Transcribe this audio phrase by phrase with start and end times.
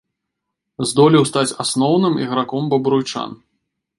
[0.91, 3.29] Здолеў стаць асноўным іграком бабруйчан.